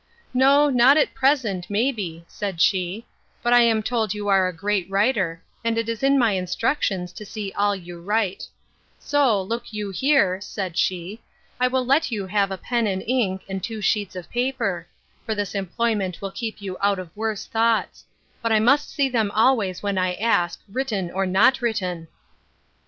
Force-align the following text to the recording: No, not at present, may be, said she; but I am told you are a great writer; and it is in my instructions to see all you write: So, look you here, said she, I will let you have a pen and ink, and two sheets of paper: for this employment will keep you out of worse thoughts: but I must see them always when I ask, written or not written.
No, 0.33 0.67
not 0.71 0.97
at 0.97 1.13
present, 1.13 1.69
may 1.69 1.91
be, 1.91 2.25
said 2.27 2.59
she; 2.59 3.05
but 3.43 3.53
I 3.53 3.61
am 3.61 3.83
told 3.83 4.15
you 4.15 4.27
are 4.29 4.47
a 4.47 4.51
great 4.55 4.89
writer; 4.89 5.43
and 5.63 5.77
it 5.77 5.87
is 5.87 6.01
in 6.01 6.17
my 6.17 6.31
instructions 6.31 7.13
to 7.13 7.23
see 7.23 7.51
all 7.53 7.75
you 7.75 8.01
write: 8.01 8.47
So, 8.97 9.39
look 9.39 9.71
you 9.71 9.91
here, 9.91 10.41
said 10.41 10.75
she, 10.75 11.21
I 11.59 11.67
will 11.67 11.85
let 11.85 12.09
you 12.11 12.25
have 12.25 12.49
a 12.49 12.57
pen 12.57 12.87
and 12.87 13.03
ink, 13.05 13.43
and 13.47 13.61
two 13.63 13.79
sheets 13.79 14.15
of 14.15 14.27
paper: 14.31 14.87
for 15.23 15.35
this 15.35 15.53
employment 15.53 16.19
will 16.19 16.31
keep 16.31 16.63
you 16.63 16.77
out 16.81 16.97
of 16.97 17.15
worse 17.15 17.45
thoughts: 17.45 18.03
but 18.41 18.51
I 18.51 18.59
must 18.59 18.89
see 18.89 19.07
them 19.07 19.29
always 19.29 19.83
when 19.83 19.99
I 19.99 20.15
ask, 20.15 20.59
written 20.67 21.11
or 21.11 21.27
not 21.27 21.61
written. 21.61 22.07